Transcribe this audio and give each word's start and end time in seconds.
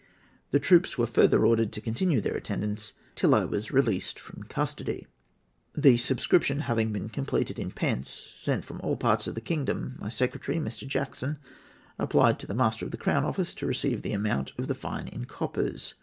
The 0.49 0.59
troops 0.59 0.97
were 0.97 1.05
further 1.05 1.45
ordered 1.45 1.71
to 1.73 1.79
continue 1.79 2.21
their 2.21 2.33
attendance 2.33 2.93
till 3.13 3.35
I 3.35 3.45
was 3.45 3.69
released 3.69 4.17
from 4.19 4.41
custody. 4.41 5.05
"The 5.75 5.95
subscription 5.97 6.61
having 6.61 6.91
been 6.91 7.07
completed 7.07 7.59
in 7.59 7.69
pence, 7.69 8.31
sent 8.39 8.65
from 8.65 8.81
all 8.81 8.97
parts 8.97 9.27
of 9.27 9.35
the 9.35 9.41
kingdom, 9.41 9.97
my 9.99 10.09
secretary, 10.09 10.57
Mr. 10.57 10.87
Jackson, 10.87 11.37
applied 11.99 12.39
to 12.39 12.47
the 12.47 12.55
Master 12.55 12.83
of 12.83 12.89
the 12.89 12.97
Crown 12.97 13.23
Office 13.23 13.53
to 13.53 13.67
receive 13.67 14.01
the 14.01 14.13
amount 14.13 14.53
of 14.57 14.65
the 14.65 14.73
fine 14.73 15.07
in 15.07 15.25
coppers. 15.25 15.93